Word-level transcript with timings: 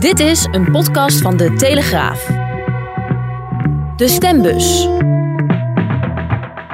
Dit 0.00 0.20
is 0.20 0.46
een 0.50 0.70
podcast 0.70 1.20
van 1.20 1.36
De 1.36 1.52
Telegraaf. 1.52 2.26
De 3.96 4.08
Stembus. 4.08 4.88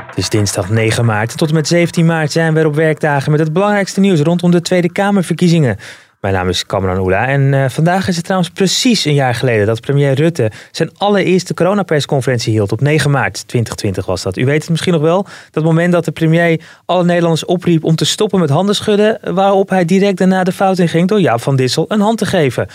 Het 0.07 0.17
is 0.17 0.29
dinsdag 0.29 0.71
9 0.71 1.05
maart. 1.05 1.37
Tot 1.37 1.49
en 1.49 1.55
met 1.55 1.67
17 1.67 2.07
maart 2.07 2.33
zijn 2.33 2.55
we 2.55 2.67
op 2.67 2.75
werkdagen 2.75 3.31
met 3.31 3.41
het 3.41 3.53
belangrijkste 3.53 4.01
nieuws 4.01 4.21
rondom 4.21 4.51
de 4.51 4.61
Tweede 4.61 4.93
Kamerverkiezingen. 4.93 5.77
Mijn 6.21 6.35
naam 6.35 6.49
is 6.49 6.67
Kamran 6.67 6.99
Oela 6.99 7.27
en 7.27 7.53
uh, 7.53 7.69
vandaag 7.69 8.09
is 8.09 8.17
het 8.17 8.25
trouwens 8.25 8.51
precies 8.53 9.05
een 9.05 9.15
jaar 9.15 9.35
geleden 9.35 9.67
dat 9.67 9.81
premier 9.81 10.15
Rutte 10.15 10.51
zijn 10.71 10.91
allereerste 10.97 11.55
coronapersconferentie 11.55 12.53
hield. 12.53 12.73
Op 12.73 12.81
9 12.81 13.11
maart 13.11 13.35
2020 13.49 14.07
was 14.07 14.23
dat. 14.23 14.37
U 14.37 14.45
weet 14.45 14.61
het 14.61 14.71
misschien 14.71 14.93
nog 14.93 15.03
wel, 15.03 15.27
dat 15.51 15.65
moment 15.65 15.93
dat 15.93 16.05
de 16.05 16.11
premier 16.11 16.61
alle 16.85 17.05
Nederlanders 17.05 17.45
opriep 17.45 17.85
om 17.85 17.97
te 17.97 18.05
stoppen 18.05 18.41
met 18.41 18.51
handen 18.51 18.75
schudden, 18.75 19.19
waarop 19.35 19.69
hij 19.69 19.85
direct 19.85 20.19
daarna 20.19 20.45
de 20.45 20.53
fout 20.53 20.79
in 20.79 20.89
ging 20.89 21.09
door 21.09 21.21
Jaap 21.21 21.41
van 21.41 21.57
Dissel 21.57 21.85
een 21.89 22.01
hand 22.01 22.19
te 22.19 22.27
geven. 22.27 22.67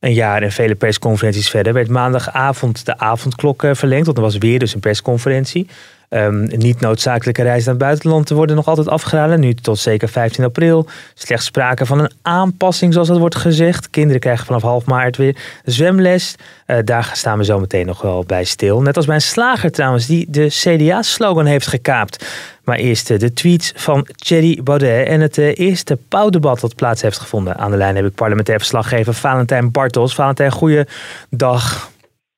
Een 0.00 0.12
jaar 0.12 0.42
en 0.42 0.52
vele 0.52 0.74
persconferenties 0.74 1.50
verder 1.50 1.72
werd 1.72 1.88
maandagavond 1.88 2.84
de 2.84 2.98
avondklok 2.98 3.62
eh, 3.62 3.74
verlengd, 3.74 4.04
want 4.04 4.18
er 4.18 4.24
was 4.24 4.38
weer 4.38 4.58
dus 4.58 4.74
een 4.74 4.80
persconferentie. 4.80 5.68
Um, 6.12 6.48
niet 6.48 6.80
noodzakelijke 6.80 7.42
reizen 7.42 7.64
naar 7.64 7.74
het 7.74 7.82
buitenland 7.82 8.28
worden 8.28 8.56
nog 8.56 8.66
altijd 8.66 8.88
afgeraden. 8.88 9.40
Nu 9.40 9.54
tot 9.54 9.78
zeker 9.78 10.08
15 10.08 10.44
april. 10.44 10.86
Slechts 11.14 11.46
sprake 11.46 11.86
van 11.86 11.98
een 11.98 12.10
aanpassing, 12.22 12.92
zoals 12.92 13.08
dat 13.08 13.18
wordt 13.18 13.36
gezegd. 13.36 13.90
Kinderen 13.90 14.20
krijgen 14.20 14.46
vanaf 14.46 14.62
half 14.62 14.84
maart 14.84 15.16
weer 15.16 15.36
zwemles. 15.64 16.34
Uh, 16.66 16.76
daar 16.84 17.10
staan 17.12 17.38
we 17.38 17.44
zo 17.44 17.60
meteen 17.60 17.86
nog 17.86 18.02
wel 18.02 18.24
bij 18.24 18.44
stil. 18.44 18.82
Net 18.82 18.96
als 18.96 19.06
bij 19.06 19.14
een 19.14 19.20
slager 19.20 19.72
trouwens, 19.72 20.06
die 20.06 20.26
de 20.28 20.46
CDA-slogan 20.46 21.46
heeft 21.46 21.66
gekaapt. 21.66 22.26
Maar 22.64 22.76
eerst 22.76 23.10
eh, 23.10 23.18
de 23.18 23.32
tweets 23.32 23.72
van 23.76 24.06
Thierry 24.16 24.60
Baudet 24.62 25.06
en 25.06 25.20
het 25.20 25.38
uh, 25.38 25.58
eerste 25.58 25.98
pauwdebat 26.08 26.60
dat 26.60 26.74
plaats 26.74 27.02
heeft 27.02 27.18
gevonden. 27.18 27.56
Aan 27.56 27.70
de 27.70 27.76
lijn 27.76 27.96
heb 27.96 28.04
ik 28.04 28.14
parlementair 28.14 28.58
verslaggever 28.58 29.14
Valentijn 29.14 29.70
Bartels. 29.70 30.14
Valentijn, 30.14 30.52
goeie 30.52 30.84
dag. 31.28 31.90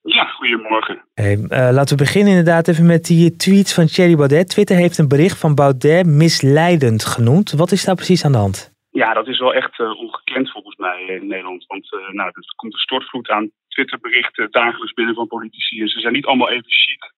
Ja, 0.03 0.25
goedemorgen. 0.25 1.05
Hey, 1.15 1.37
uh, 1.37 1.49
laten 1.49 1.97
we 1.97 2.05
beginnen 2.05 2.31
inderdaad 2.31 2.69
even 2.69 2.87
met 2.87 3.05
die 3.05 3.37
tweets 3.37 3.75
van 3.75 3.87
Thierry 3.87 4.17
Baudet. 4.17 4.49
Twitter 4.49 4.77
heeft 4.77 4.99
een 4.99 5.09
bericht 5.09 5.39
van 5.41 5.55
Baudet 5.55 6.07
misleidend 6.07 7.05
genoemd. 7.05 7.53
Wat 7.53 7.73
is 7.73 7.85
daar 7.85 7.95
precies 7.95 8.25
aan 8.25 8.33
de 8.33 8.39
hand? 8.39 8.73
Ja, 8.91 9.15
dat 9.15 9.29
is 9.29 9.39
wel 9.39 9.55
echt 9.55 9.79
uh, 9.79 10.01
ongekend 10.01 10.51
volgens 10.51 10.77
mij 10.77 11.03
in 11.03 11.27
Nederland. 11.27 11.67
Want 11.67 11.93
uh, 11.93 12.09
nou, 12.09 12.29
er 12.29 12.55
komt 12.57 12.73
een 12.73 12.79
stortvloed 12.79 13.29
aan 13.29 13.51
Twitterberichten 13.69 14.51
dagelijks 14.51 14.93
binnen 14.93 15.15
van 15.15 15.27
politici. 15.27 15.81
En 15.81 15.89
ze 15.89 16.01
zijn 16.01 16.13
niet 16.13 16.27
allemaal 16.27 16.51
even 16.51 16.71
chic. 16.71 17.13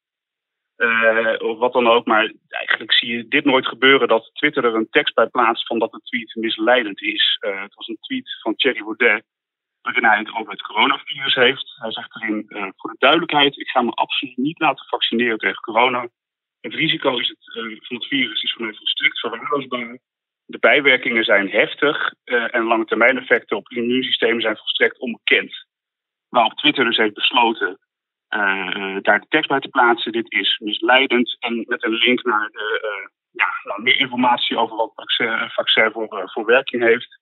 of 1.42 1.58
wat 1.58 1.72
dan 1.72 1.88
ook. 1.88 2.06
Maar 2.06 2.32
eigenlijk 2.48 2.92
zie 2.92 3.16
je 3.16 3.28
dit 3.28 3.44
nooit 3.44 3.66
gebeuren 3.66 4.08
dat 4.08 4.30
Twitter 4.32 4.64
er 4.64 4.74
een 4.74 4.90
tekst 4.90 5.14
bij 5.14 5.27
plaatst 5.27 5.66
van 5.66 5.78
dat 5.78 5.92
de 5.92 6.00
tweet 6.02 6.34
misleidend 6.34 7.02
is. 7.02 7.38
het 7.40 7.74
was 7.74 7.88
een 7.88 7.98
tweet 8.00 8.38
van 8.42 8.55
Thierry 8.55 8.82
Baudet 8.82 9.24
waarin 9.84 10.04
hij 10.04 10.18
het 10.18 10.34
over 10.34 10.52
het 10.52 10.62
coronavirus 10.62 11.34
heeft. 11.34 11.74
Hij 11.77 11.92
zegt 11.92 12.14
erin, 12.16 12.46
uh, 12.48 12.68
voor 12.77 12.90
de 12.90 12.96
duidelijkheid, 12.98 13.58
ik 13.58 13.68
ga 13.68 13.82
me 13.82 13.90
absoluut 13.90 14.36
niet 14.36 14.58
laten 14.58 14.86
vaccineren 14.86 15.38
tegen 15.38 15.62
corona. 15.62 16.08
Het 16.61 16.74
risico 16.74 17.18
is 17.18 17.28
het, 17.28 17.56
uh, 17.56 17.80
van 17.80 17.96
het 17.96 18.06
virus 18.06 18.42
is 18.42 18.52
voor 18.52 18.64
mij 18.64 18.74
volstrekt 18.74 19.20
verwaarloosbaar. 19.20 19.98
De 20.46 20.58
bijwerkingen 20.58 21.24
zijn 21.24 21.50
heftig 21.50 22.14
uh, 22.24 22.55
en 22.55 22.64
lange 22.64 22.84
termijn 22.84 23.18
effecten 23.18 23.56
op 23.56 23.68
het 23.68 23.78
immuunsysteem 23.78 24.40
zijn 24.40 24.56
volstrekt 24.56 24.98
onbekend. 24.98 25.67
Waarop 26.28 26.55
Twitter 26.55 26.84
dus 26.84 26.96
heeft 26.96 27.14
besloten 27.14 27.78
daar 29.02 29.20
de 29.20 29.27
tekst 29.28 29.48
bij 29.48 29.61
te 29.61 29.68
plaatsen. 29.68 30.12
Dit 30.12 30.33
is 30.33 30.58
misleidend 30.58 31.36
en 31.39 31.64
met 31.66 31.84
een 31.84 31.95
link 31.95 32.22
naar 32.22 32.48
de, 32.51 33.08
ja, 33.30 33.48
nou, 33.64 33.83
meer 33.83 33.98
informatie 33.98 34.56
over 34.56 34.77
wat 34.77 34.92
vaccin, 34.95 35.51
vaccin 35.51 35.90
voor 35.92 36.45
werking 36.45 36.83
heeft. 36.83 37.18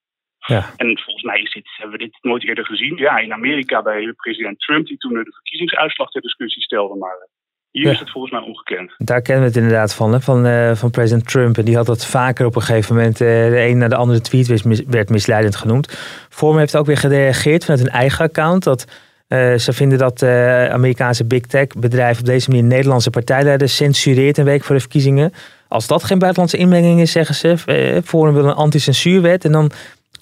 Ja. 0.46 0.70
En 0.76 0.98
volgens 0.98 1.24
mij 1.24 1.40
is 1.40 1.52
dit, 1.52 1.68
hebben 1.76 1.98
we 1.98 2.04
dit 2.04 2.18
nooit 2.20 2.44
eerder 2.44 2.66
gezien. 2.66 2.96
Ja, 2.96 3.18
in 3.18 3.32
Amerika 3.32 3.82
bij 3.82 4.12
president 4.16 4.60
Trump, 4.60 4.86
die 4.86 4.96
toen 4.96 5.12
de 5.12 5.32
verkiezingsuitslag 5.32 6.10
ter 6.10 6.20
discussie 6.20 6.62
stelde. 6.62 6.98
Maar 6.98 7.28
hier 7.70 7.90
is 7.90 7.98
het 7.98 8.10
volgens 8.10 8.32
mij 8.32 8.42
ongekend. 8.42 8.94
Daar 8.98 9.22
kennen 9.22 9.42
we 9.42 9.48
het 9.48 9.58
inderdaad 9.58 9.94
van, 9.94 10.12
hè? 10.12 10.20
Van, 10.20 10.46
uh, 10.46 10.74
van 10.74 10.90
president 10.90 11.28
Trump. 11.28 11.58
En 11.58 11.64
die 11.64 11.76
had 11.76 11.86
dat 11.86 12.06
vaker 12.06 12.46
op 12.46 12.56
een 12.56 12.62
gegeven 12.62 12.94
moment. 12.94 13.20
Uh, 13.20 13.28
de 13.28 13.60
een 13.60 13.78
naar 13.78 13.88
de 13.88 13.96
andere 13.96 14.20
tweet 14.20 14.46
werd, 14.46 14.64
mis, 14.64 14.82
werd 14.86 15.08
misleidend 15.08 15.56
genoemd. 15.56 15.92
Forum 16.28 16.58
heeft 16.58 16.76
ook 16.76 16.86
weer 16.86 16.96
gereageerd 16.96 17.64
vanuit 17.64 17.82
hun 17.82 17.92
eigen 17.92 18.24
account. 18.24 18.64
Dat 18.64 18.84
uh, 19.28 19.54
ze 19.54 19.72
vinden 19.72 19.98
dat 19.98 20.22
Amerikaanse 20.70 21.24
big 21.24 21.40
tech 21.40 21.66
bedrijf 21.66 22.18
op 22.18 22.24
deze 22.24 22.50
manier 22.50 22.64
Nederlandse 22.64 23.10
partijleiders 23.10 23.76
censureert 23.76 24.38
een 24.38 24.44
week 24.44 24.64
voor 24.64 24.74
de 24.74 24.80
verkiezingen. 24.80 25.32
Als 25.68 25.86
dat 25.86 26.04
geen 26.04 26.18
buitenlandse 26.18 26.56
inmenging 26.56 27.00
is, 27.00 27.12
zeggen 27.12 27.34
ze. 27.34 28.02
Forum 28.04 28.34
wil 28.34 28.44
een 28.44 28.54
anti-censuurwet. 28.54 29.44
En 29.44 29.52
dan 29.52 29.70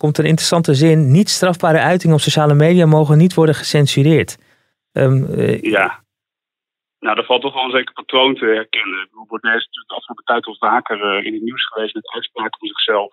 komt 0.02 0.18
een 0.18 0.32
interessante 0.34 0.74
zin. 0.74 1.10
Niet 1.10 1.28
strafbare 1.28 1.78
uitingen 1.78 2.16
op 2.16 2.22
sociale 2.22 2.54
media 2.54 2.86
mogen 2.86 3.18
niet 3.18 3.34
worden 3.34 3.54
gecensureerd. 3.54 4.38
Um, 4.92 5.24
uh, 5.24 5.60
ja. 5.62 5.88
Nou, 6.98 7.18
er 7.18 7.24
valt 7.24 7.42
toch 7.42 7.54
wel 7.54 7.64
een 7.64 7.78
zeker 7.78 7.94
patroon 7.94 8.34
te 8.34 8.44
herkennen. 8.44 9.08
Baudet 9.10 9.60
is 9.60 9.66
natuurlijk 9.66 9.88
de 9.88 9.94
afgelopen 9.94 10.24
tijd 10.24 10.46
al 10.46 10.56
vaker 10.56 10.98
uh, 10.98 11.26
in 11.26 11.34
het 11.34 11.42
nieuws 11.42 11.66
geweest 11.66 11.94
met 11.94 12.12
uitspraken 12.12 12.58
van 12.58 12.68
zichzelf. 12.68 13.12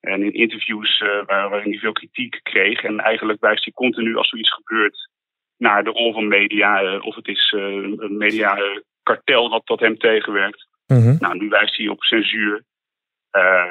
En 0.00 0.22
in 0.22 0.32
interviews 0.32 1.00
uh, 1.00 1.26
waarin 1.26 1.70
hij 1.70 1.78
veel 1.78 1.92
kritiek 1.92 2.40
kreeg. 2.42 2.82
En 2.82 3.00
eigenlijk 3.00 3.40
wijst 3.40 3.64
hij 3.64 3.72
continu 3.72 4.16
als 4.16 4.32
er 4.32 4.38
iets 4.38 4.54
gebeurt 4.54 5.08
naar 5.56 5.84
de 5.84 5.90
rol 5.90 6.12
van 6.12 6.28
media. 6.28 6.98
of 6.98 7.14
het 7.14 7.28
is 7.28 7.54
een 7.56 8.16
mediakartel 8.16 9.48
dat, 9.48 9.66
dat 9.66 9.80
hem 9.80 9.98
tegenwerkt. 9.98 10.66
-hmm. 10.86 11.16
Nou, 11.20 11.38
nu 11.38 11.48
wijst 11.48 11.76
hij 11.76 11.88
op 11.88 12.02
censuur. 12.02 12.64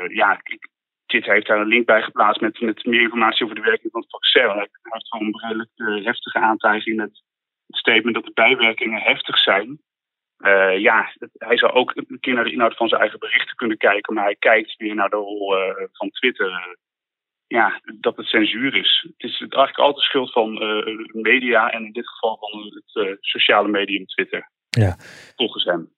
ja, 0.07 0.39
ik, 0.43 0.69
Kit 1.07 1.25
heeft 1.25 1.47
daar 1.47 1.61
een 1.61 1.67
link 1.67 1.85
bij 1.85 2.01
geplaatst 2.01 2.41
met, 2.41 2.61
met 2.61 2.85
meer 2.85 3.01
informatie 3.01 3.43
over 3.43 3.55
de 3.55 3.69
werking 3.71 3.91
van 3.91 4.01
het 4.01 4.09
vaccin. 4.09 4.49
Hij 4.49 4.69
heeft 4.81 5.07
gewoon 5.07 5.25
een 5.25 5.39
redelijk 5.39 5.69
uh, 5.75 6.05
heftige 6.05 6.39
aantijging 6.39 6.95
met 6.95 7.23
het 7.67 7.77
statement 7.77 8.15
dat 8.15 8.25
de 8.25 8.31
bijwerkingen 8.33 9.01
heftig 9.01 9.37
zijn. 9.37 9.79
Uh, 10.39 10.77
ja, 10.77 11.13
hij 11.33 11.57
zou 11.57 11.71
ook 11.71 11.91
een 11.95 12.19
keer 12.19 12.33
naar 12.33 12.43
de 12.43 12.51
inhoud 12.51 12.75
van 12.75 12.87
zijn 12.87 13.01
eigen 13.01 13.19
berichten 13.19 13.55
kunnen 13.55 13.77
kijken, 13.77 14.13
maar 14.13 14.23
hij 14.23 14.35
kijkt 14.35 14.75
weer 14.75 14.95
naar 14.95 15.09
de 15.09 15.15
rol 15.15 15.57
uh, 15.57 15.87
van 15.91 16.09
Twitter. 16.09 16.77
ja, 17.47 17.81
dat 17.99 18.17
het 18.17 18.25
censuur 18.25 18.75
is. 18.75 19.05
Het 19.17 19.31
is 19.31 19.39
eigenlijk 19.39 19.77
altijd 19.77 20.05
schuld 20.05 20.31
van 20.31 20.53
media 21.11 21.69
en 21.69 21.85
in 21.85 21.91
dit 21.91 22.07
geval 22.07 22.37
van 22.37 22.81
het 22.83 23.17
sociale 23.21 23.67
medium 23.67 24.05
Twitter. 24.05 24.49
Ja. 24.69 24.95
Volgens 25.35 25.63
hem. 25.63 25.96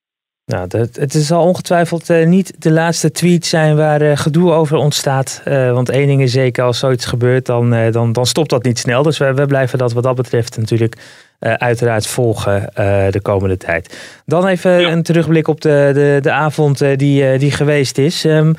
Nou, 0.50 0.68
dat, 0.68 0.96
het 0.96 1.14
is 1.14 1.32
al 1.32 1.44
ongetwijfeld 1.44 2.10
uh, 2.10 2.26
niet 2.26 2.54
de 2.60 2.72
laatste 2.72 3.12
tweet 3.12 3.46
zijn 3.46 3.76
waar 3.76 4.02
uh, 4.02 4.18
gedoe 4.18 4.52
over 4.52 4.78
ontstaat. 4.78 5.42
Uh, 5.48 5.72
want 5.72 5.90
één 5.90 6.08
ding 6.08 6.22
is 6.22 6.32
zeker, 6.32 6.64
als 6.64 6.80
zoiets 6.80 7.06
gebeurt, 7.06 7.46
dan, 7.46 7.92
dan, 7.92 8.14
dan 8.14 8.26
stopt 8.26 8.50
dat 8.50 8.64
niet 8.64 8.80
snel. 8.80 9.04
Dus 9.04 9.18
we, 9.18 9.34
we 9.34 9.46
blijven 9.46 9.78
dat 9.78 9.94
wat 9.94 10.04
dat 10.04 10.16
betreft 10.16 10.58
natuurlijk 10.58 10.96
uiteraard 11.40 12.08
volgen 12.08 12.72
de 13.12 13.20
komende 13.22 13.58
tijd. 13.58 13.98
Dan 14.26 14.48
even 14.48 14.80
ja. 14.80 14.92
een 14.92 15.04
terugblik 15.04 15.48
op 15.48 15.62
de, 15.62 15.92
de, 15.94 16.20
de 16.22 16.32
avond 16.32 16.80
die, 16.96 17.38
die 17.38 17.52
geweest 17.52 17.98
is. 17.98 18.24
Um, 18.24 18.56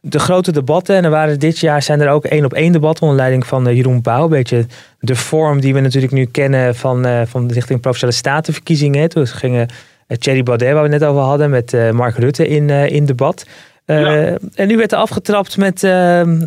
de 0.00 0.18
grote 0.18 0.52
debatten, 0.52 0.96
en 0.96 1.04
er 1.04 1.10
waren 1.10 1.38
dit 1.38 1.58
jaar 1.58 1.82
zijn 1.82 2.00
er 2.00 2.08
ook 2.08 2.24
één 2.24 2.44
op 2.44 2.52
één 2.52 2.72
debatten 2.72 3.02
onder 3.02 3.18
leiding 3.18 3.46
van 3.46 3.74
Jeroen 3.74 4.00
Pauw. 4.00 4.24
Een 4.24 4.30
beetje 4.30 4.66
de 5.00 5.16
vorm 5.16 5.60
die 5.60 5.74
we 5.74 5.80
natuurlijk 5.80 6.12
nu 6.12 6.24
kennen 6.24 6.74
van, 6.74 7.26
van 7.26 7.50
richting 7.50 7.80
Provinciale 7.80 8.14
Statenverkiezingen. 8.14 9.08
Toen 9.08 9.26
gingen 9.26 9.68
Thierry 10.06 10.42
Baudet, 10.42 10.72
waar 10.72 10.82
we 10.82 10.88
net 10.88 11.04
over 11.04 11.22
hadden, 11.22 11.50
met 11.50 11.72
uh, 11.72 11.90
Mark 11.90 12.16
Rutte 12.16 12.48
in, 12.48 12.68
uh, 12.68 12.90
in 12.90 13.06
debat. 13.06 13.46
Ja. 13.86 14.36
En 14.54 14.68
nu 14.68 14.76
werd 14.76 14.92
er 14.92 14.98
afgetrapt 14.98 15.56
met 15.56 15.82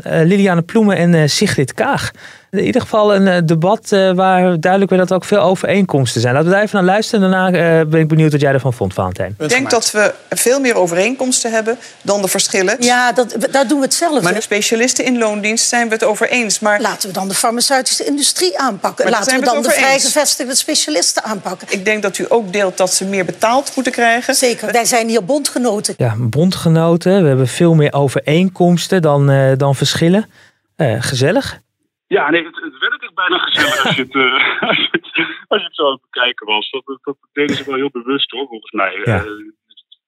Liliane 0.04 0.62
Ploemen 0.62 0.98
en 0.98 1.30
Sigrid 1.30 1.74
Kaag. 1.74 2.12
In 2.52 2.64
ieder 2.64 2.82
geval 2.82 3.16
een 3.16 3.46
debat 3.46 3.90
waar 4.16 4.60
duidelijk 4.60 4.92
werd 4.92 5.02
dat 5.02 5.10
er 5.10 5.16
ook 5.16 5.26
veel 5.26 5.40
overeenkomsten 5.40 6.22
zijn. 6.22 6.34
Laten 6.34 6.50
we 6.50 6.56
daar 6.56 6.64
even 6.64 6.76
naar 6.76 6.94
luisteren. 6.94 7.32
Daarna 7.32 7.52
ben 7.86 8.00
ik 8.00 8.08
benieuwd 8.08 8.32
wat 8.32 8.42
jij 8.42 8.54
ervan 8.54 8.74
vond, 8.74 8.94
Valentijn. 8.94 9.36
Ik 9.40 9.50
denk 9.50 9.70
dat 9.70 9.92
we 9.92 10.14
veel 10.30 10.60
meer 10.60 10.76
overeenkomsten 10.76 11.52
hebben 11.52 11.78
dan 12.02 12.22
de 12.22 12.28
verschillen. 12.28 12.76
Ja, 12.80 13.12
dat, 13.12 13.36
daar 13.52 13.68
doen 13.68 13.80
we 13.80 13.86
hetzelfde. 13.86 14.22
Maar 14.22 14.34
de 14.34 14.42
specialisten 14.42 15.06
in 15.06 15.18
loondienst 15.18 15.68
zijn 15.68 15.88
we 15.88 15.94
het 15.94 16.04
over 16.04 16.30
eens. 16.30 16.60
Maar... 16.60 16.82
Laten 16.82 17.08
we 17.08 17.14
dan 17.14 17.28
de 17.28 17.34
farmaceutische 17.34 18.06
industrie 18.06 18.60
aanpakken. 18.60 19.06
Maar 19.06 19.14
Laten 19.14 19.40
we 19.40 19.46
dan 19.46 19.62
de 19.62 19.70
vrijgevestigde 19.70 20.56
specialisten 20.56 21.24
aanpakken. 21.24 21.68
Ik 21.70 21.86
denk 21.86 22.02
dat 22.02 22.18
u 22.18 22.26
ook 22.30 22.54
deelt 22.54 22.78
dat 22.78 22.94
ze 22.94 23.06
meer 23.06 23.26
betaald 23.26 23.72
moeten 23.76 23.94
krijgen. 23.94 24.36
Zeker, 24.36 24.72
wij 24.72 24.86
zijn 24.86 25.08
hier 25.08 25.26
bondgenoten. 25.26 25.94
Ja, 25.98 26.14
bondgenoten. 26.18 27.22
We 27.22 27.28
hebben 27.28 27.48
veel 27.48 27.74
meer 27.74 27.94
overeenkomsten 27.94 29.02
dan, 29.02 29.32
uh, 29.32 29.52
dan 29.58 29.76
verschillen. 29.76 30.30
Uh, 30.78 30.96
gezellig. 31.00 31.60
Ja, 32.07 32.30
nee, 32.30 32.45
het, 32.45 32.56
het 32.56 32.77
werd 32.77 33.01
echt 33.01 33.13
bijna 33.13 33.38
gezellig 33.38 33.86
als 33.86 33.95
je 33.95 34.01
het, 34.01 34.13
uh, 34.13 34.62
als 34.69 34.77
je 34.77 34.88
het, 34.92 35.06
als 35.48 35.62
je 35.62 35.68
het 35.68 35.75
zo 35.75 35.86
aan 35.86 35.92
het 35.92 36.01
bekijken 36.01 36.45
was. 36.45 36.69
Dat, 36.69 36.86
dat, 36.86 37.00
dat 37.01 37.18
deden 37.31 37.56
ze 37.56 37.65
wel 37.65 37.75
heel 37.75 37.89
bewust 37.89 38.31
hoor, 38.31 38.48
volgens 38.48 38.71
mij. 38.71 39.01
Ja. 39.04 39.24
Uh, 39.24 39.51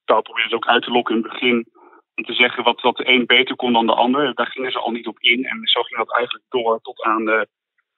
taal 0.05 0.21
probeerde 0.21 0.49
ze 0.49 0.55
ook 0.55 0.67
uit 0.67 0.83
te 0.83 0.91
lokken 0.91 1.15
in 1.15 1.21
het 1.21 1.31
begin. 1.31 1.67
Om 2.15 2.23
te 2.23 2.33
zeggen 2.33 2.63
wat, 2.63 2.81
wat 2.81 2.97
de 2.97 3.07
een 3.07 3.25
beter 3.25 3.55
kon 3.55 3.73
dan 3.73 3.85
de 3.85 3.93
ander. 3.93 4.33
Daar 4.33 4.47
gingen 4.47 4.71
ze 4.71 4.79
al 4.79 4.91
niet 4.91 5.07
op 5.07 5.19
in. 5.19 5.45
En 5.45 5.59
zo 5.63 5.81
ging 5.81 5.99
dat 5.99 6.15
eigenlijk 6.15 6.45
door 6.49 6.79
tot 6.81 7.03
aan 7.03 7.25
de 7.25 7.47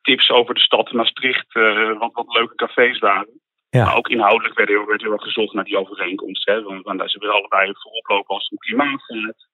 tips 0.02 0.30
over 0.30 0.54
de 0.54 0.60
stad 0.60 0.92
Maastricht. 0.92 1.56
Uh, 1.56 2.00
wat, 2.00 2.14
wat 2.14 2.34
leuke 2.34 2.56
cafés 2.56 3.00
waren. 3.00 3.40
Ja. 3.70 3.86
Maar 3.86 3.96
ook 3.96 4.10
inhoudelijk 4.10 4.58
werd 4.58 4.70
heel, 4.70 4.86
werd 4.86 5.04
erg 5.04 5.22
gezocht 5.22 5.54
naar 5.54 5.64
die 5.64 5.78
overeenkomst. 5.78 6.46
Hè, 6.46 6.64
want, 6.64 6.84
want 6.84 7.12
ze 7.12 7.20
willen 7.20 7.36
allebei 7.36 7.74
voorop 7.74 8.08
lopen 8.08 8.36
als 8.36 8.44
het 8.44 8.52
om 8.52 8.58
klimaat 8.58 9.04
gaat. 9.04 9.50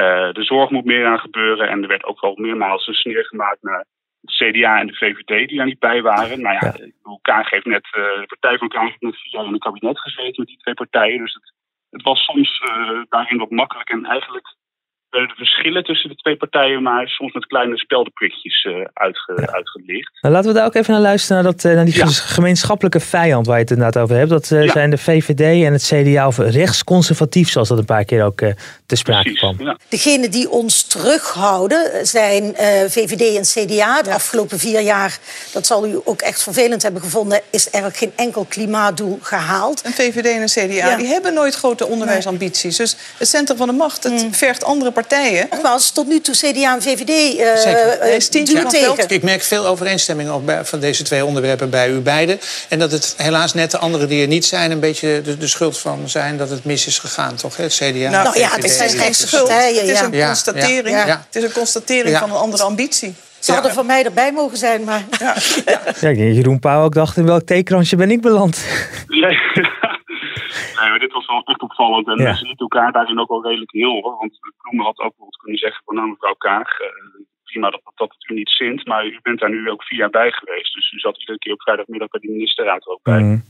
Uh, 0.00 0.32
de 0.32 0.42
zorg 0.42 0.70
moet 0.70 0.84
meer 0.84 1.06
aan 1.06 1.18
gebeuren. 1.18 1.68
En 1.68 1.82
er 1.82 1.88
werd 1.88 2.04
ook 2.04 2.20
al 2.20 2.34
meermaals 2.36 2.86
een 2.86 2.94
sneer 2.94 3.24
gemaakt 3.24 3.62
naar 3.62 3.84
het 4.20 4.30
CDA 4.30 4.78
en 4.80 4.86
de 4.86 4.94
VVD 4.94 5.48
die 5.48 5.56
daar 5.56 5.66
niet 5.66 5.78
bij 5.78 6.02
waren. 6.02 6.40
Nou 6.40 6.54
ja, 6.54 6.74
ja. 6.76 7.18
Kaag 7.22 7.50
heeft 7.50 7.66
net, 7.66 7.84
uh, 7.84 8.20
de 8.20 8.26
partij 8.26 8.58
van 8.58 8.68
Kaag 8.68 8.88
heeft 8.88 9.00
net 9.00 9.20
vier 9.20 9.32
jaar 9.32 9.44
in 9.44 9.52
het 9.52 9.62
kabinet 9.62 10.00
gezeten 10.00 10.34
met 10.36 10.46
die 10.46 10.56
twee 10.56 10.74
partijen. 10.74 11.18
Dus 11.18 11.34
het, 11.34 11.52
het 11.90 12.02
was 12.02 12.24
soms 12.24 12.60
uh, 12.60 13.02
daarin 13.08 13.38
wat 13.38 13.50
makkelijk. 13.50 13.88
En 13.88 14.04
eigenlijk 14.04 14.54
de 15.10 15.32
verschillen 15.36 15.84
tussen 15.84 16.08
de 16.08 16.14
twee 16.14 16.36
partijen 16.36 16.82
maar 16.82 17.08
soms 17.08 17.32
met 17.32 17.46
kleine 17.46 17.78
speldenprikjes 17.78 18.64
uh, 18.64 18.84
uitge, 18.92 19.32
ja. 19.36 19.52
uitgelicht. 19.52 20.18
Nou, 20.20 20.34
laten 20.34 20.50
we 20.50 20.56
daar 20.56 20.66
ook 20.66 20.74
even 20.74 20.92
naar 20.92 21.02
luisteren, 21.02 21.42
naar, 21.42 21.52
dat, 21.52 21.62
naar 21.62 21.84
die 21.84 21.96
ja. 21.96 22.06
gemeenschappelijke 22.06 23.00
vijand 23.00 23.46
waar 23.46 23.56
je 23.56 23.62
het 23.62 23.70
inderdaad 23.70 24.02
over 24.02 24.16
hebt. 24.16 24.30
Dat 24.30 24.50
uh, 24.50 24.64
ja. 24.64 24.72
zijn 24.72 24.90
de 24.90 24.98
VVD 24.98 25.64
en 25.64 25.72
het 25.72 25.92
CDA 25.92 26.26
of 26.26 26.38
rechtsconservatief, 26.38 27.50
zoals 27.50 27.68
dat 27.68 27.78
een 27.78 27.84
paar 27.84 28.04
keer 28.04 28.24
ook 28.24 28.40
uh, 28.40 28.50
te 28.86 28.96
sprake 28.96 29.22
Precies, 29.22 29.40
kwam. 29.40 29.56
Ja. 29.58 29.76
Degenen 29.88 30.30
die 30.30 30.50
ons 30.50 30.82
terughouden 30.82 32.06
zijn 32.06 32.54
VVD 32.88 33.36
en 33.36 33.66
CDA. 33.66 34.02
De 34.02 34.12
afgelopen 34.12 34.58
vier 34.58 34.80
jaar, 34.80 35.18
dat 35.52 35.66
zal 35.66 35.86
u 35.86 36.00
ook 36.04 36.20
echt 36.20 36.42
vervelend 36.42 36.82
hebben 36.82 37.02
gevonden, 37.02 37.40
is 37.50 37.74
er 37.74 37.92
geen 37.92 38.12
enkel 38.16 38.44
klimaatdoel 38.44 39.18
gehaald. 39.22 39.82
En 39.82 39.92
VVD 39.92 40.26
en 40.26 40.46
CDA, 40.46 40.96
die 40.96 41.06
hebben 41.06 41.34
nooit 41.34 41.54
grote 41.54 41.86
onderwijsambities. 41.86 42.76
Dus 42.76 42.96
het 43.18 43.28
centrum 43.28 43.56
van 43.56 43.66
de 43.66 43.74
macht, 43.74 44.04
het 44.04 44.12
mm. 44.12 44.34
vergt 44.34 44.64
andere 44.64 44.90
partijen. 44.90 44.99
Nogmaals, 45.50 45.90
tot 45.90 46.06
nu 46.06 46.20
toe 46.20 46.34
CDA 46.34 46.74
en 46.74 46.82
VVD 46.82 47.38
uh, 47.38 48.68
tegen. 48.68 49.08
Ik 49.08 49.22
merk 49.22 49.42
veel 49.42 49.66
overeenstemming 49.66 50.28
ook 50.28 50.44
bij, 50.44 50.64
van 50.64 50.80
deze 50.80 51.02
twee 51.02 51.24
onderwerpen 51.24 51.70
bij 51.70 51.90
u 51.90 51.98
beiden. 51.98 52.40
En 52.68 52.78
dat 52.78 52.90
het 52.90 53.14
helaas 53.16 53.54
net 53.54 53.70
de 53.70 53.78
anderen 53.78 54.08
die 54.08 54.22
er 54.22 54.28
niet 54.28 54.44
zijn... 54.44 54.70
een 54.70 54.80
beetje 54.80 55.22
de, 55.22 55.36
de 55.36 55.46
schuld 55.46 55.78
van 55.78 56.08
zijn 56.08 56.36
dat 56.36 56.50
het 56.50 56.64
mis 56.64 56.86
is 56.86 56.98
gegaan, 56.98 57.34
toch? 57.34 57.56
Het 57.56 57.74
CDA 57.74 58.10
nou, 58.10 58.38
ja, 58.38 58.48
het 58.50 58.70
zijn 58.70 58.90
geen 58.90 59.14
schuld. 59.14 59.48
Het 59.48 59.76
is 59.76 60.00
een 60.00 60.20
constatering, 60.26 60.96
ja, 60.96 61.06
ja. 61.06 61.24
Het 61.26 61.36
is 61.36 61.42
een 61.42 61.52
constatering 61.52 62.16
van 62.16 62.30
een 62.30 62.36
andere 62.36 62.62
ambitie. 62.62 63.14
Ze 63.38 63.52
hadden 63.52 63.72
van 63.72 63.86
mij 63.86 64.04
erbij 64.04 64.32
mogen 64.32 64.58
zijn, 64.58 64.84
maar... 64.84 65.04
Ja, 65.18 65.34
ja. 65.66 65.80
ja 66.00 66.10
Jeroen 66.10 66.58
Pauw 66.58 66.84
ook 66.84 66.94
dacht, 66.94 67.16
in 67.16 67.26
welk 67.26 67.42
theekransje 67.42 67.96
ben 67.96 68.10
ik 68.10 68.20
beland? 68.20 68.58
Nee. 69.06 69.38
Nee, 70.78 70.90
maar 70.90 70.98
dit 70.98 71.12
was 71.12 71.26
wel 71.26 71.42
echt 71.44 71.62
opvallend. 71.62 72.06
En 72.08 72.18
ja. 72.18 72.34
ze 72.34 72.46
lieten 72.46 72.66
elkaar 72.68 72.92
daarin 72.92 73.20
ook 73.20 73.28
wel 73.28 73.46
redelijk 73.46 73.72
heel. 73.72 74.00
Hoor. 74.02 74.16
Want 74.18 74.38
Bloemen 74.60 74.84
had 74.84 74.98
ook 74.98 75.08
bijvoorbeeld 75.08 75.36
kunnen 75.36 75.58
zeggen 75.58 75.82
van 75.84 75.94
nou 75.94 76.08
mevrouw 76.08 76.34
Kaag, 76.34 76.80
uh, 76.80 76.86
prima 77.44 77.70
dat, 77.70 77.82
dat 77.94 78.12
het 78.18 78.30
u 78.30 78.34
niet 78.34 78.50
zint. 78.50 78.86
Maar 78.86 79.06
u 79.06 79.18
bent 79.22 79.40
daar 79.40 79.50
nu 79.50 79.70
ook 79.70 79.84
vier 79.84 79.98
jaar 79.98 80.10
bij 80.10 80.32
geweest. 80.32 80.74
Dus 80.74 80.92
u 80.92 80.98
zat 80.98 81.18
iedere 81.18 81.38
keer 81.38 81.52
op 81.52 81.62
vrijdagmiddag 81.62 82.08
bij 82.08 82.20
die 82.20 82.30
ministerraad 82.30 82.86
ook 82.86 83.02
bij. 83.02 83.20
Mm. 83.20 83.42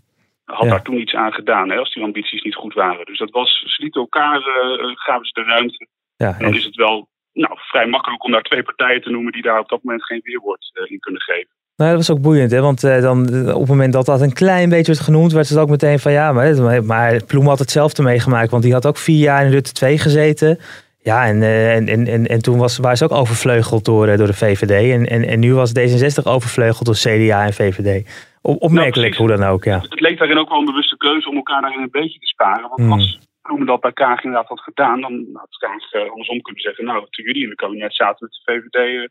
Had 0.44 0.64
ja. 0.64 0.70
daar 0.70 0.82
toen 0.82 1.00
iets 1.00 1.14
aan 1.14 1.32
gedaan, 1.32 1.70
hè, 1.70 1.78
als 1.78 1.94
die 1.94 2.02
ambities 2.02 2.42
niet 2.42 2.54
goed 2.54 2.74
waren. 2.74 3.06
Dus 3.06 3.18
dat 3.18 3.30
was, 3.30 3.62
ze 3.66 3.82
lieten 3.82 4.00
elkaar, 4.00 4.38
uh, 4.38 4.90
gaven 4.94 5.26
ze 5.26 5.32
de 5.32 5.44
ruimte. 5.44 5.86
Ja, 6.16 6.32
en 6.38 6.44
dan 6.44 6.54
is 6.54 6.64
het 6.64 6.74
wel 6.74 7.08
nou, 7.32 7.54
vrij 7.56 7.86
makkelijk 7.86 8.24
om 8.24 8.32
daar 8.32 8.42
twee 8.42 8.62
partijen 8.62 9.02
te 9.02 9.10
noemen 9.10 9.32
die 9.32 9.42
daar 9.42 9.58
op 9.58 9.68
dat 9.68 9.82
moment 9.82 10.04
geen 10.04 10.20
weerwoord 10.22 10.70
uh, 10.74 10.90
in 10.90 10.98
kunnen 10.98 11.22
geven. 11.22 11.50
Nou, 11.80 11.92
dat 11.92 12.06
was 12.06 12.16
ook 12.16 12.22
boeiend, 12.22 12.50
hè? 12.50 12.60
want 12.60 12.84
uh, 12.84 13.00
dan, 13.00 13.18
op 13.52 13.60
het 13.60 13.68
moment 13.68 13.92
dat 13.92 14.06
dat 14.06 14.20
een 14.20 14.32
klein 14.32 14.68
beetje 14.68 14.92
werd 14.92 15.04
genoemd, 15.04 15.32
werd 15.32 15.48
het 15.48 15.58
ook 15.58 15.68
meteen 15.68 15.98
van 15.98 16.12
ja, 16.12 16.32
maar, 16.32 16.84
maar 16.84 17.24
Ploem 17.24 17.46
had 17.46 17.58
hetzelfde 17.58 18.02
meegemaakt, 18.02 18.50
want 18.50 18.62
die 18.62 18.72
had 18.72 18.86
ook 18.86 18.96
vier 18.96 19.18
jaar 19.18 19.44
in 19.44 19.50
Rutte 19.50 19.72
2 19.72 19.98
gezeten. 19.98 20.58
Ja, 21.02 21.26
en, 21.26 21.36
uh, 21.36 21.76
en, 21.76 22.06
en, 22.06 22.26
en 22.26 22.42
toen 22.42 22.58
was, 22.58 22.78
waren 22.78 22.96
ze 22.96 23.04
ook 23.04 23.12
overvleugeld 23.12 23.84
door, 23.84 24.08
uh, 24.08 24.16
door 24.16 24.26
de 24.26 24.42
VVD. 24.42 24.92
En, 24.92 25.06
en, 25.06 25.28
en 25.28 25.40
nu 25.40 25.54
was 25.54 25.72
D66 25.78 26.22
overvleugeld 26.22 26.86
door 26.86 26.94
CDA 26.94 27.44
en 27.44 27.52
VVD. 27.52 28.08
Op, 28.42 28.62
opmerkelijk 28.62 29.18
nou, 29.18 29.28
hoe 29.28 29.36
dan 29.36 29.48
ook, 29.48 29.64
ja. 29.64 29.80
Het 29.80 30.00
leek 30.00 30.18
daarin 30.18 30.38
ook 30.38 30.48
wel 30.48 30.58
een 30.58 30.64
bewuste 30.64 30.96
keuze 30.96 31.28
om 31.28 31.36
elkaar 31.36 31.60
daarin 31.60 31.82
een 31.82 31.90
beetje 31.90 32.18
te 32.18 32.26
sparen. 32.26 32.68
Want 32.68 32.80
hmm. 32.80 32.92
als 32.92 33.18
Ploem 33.42 33.66
dat 33.66 33.80
bij 33.80 33.92
Kaag 33.92 34.24
inderdaad 34.24 34.48
had 34.48 34.60
gedaan, 34.60 35.00
dan 35.00 35.26
had 35.32 35.56
Kaag 35.58 36.10
andersom 36.10 36.40
kunnen 36.40 36.62
zeggen, 36.62 36.84
nou, 36.84 37.06
toen 37.10 37.24
jullie 37.24 37.42
in 37.42 37.48
het 37.48 37.58
kabinet 37.58 37.94
zaten 37.94 38.18
met 38.20 38.30
de 38.30 38.52
VVD 38.52 39.08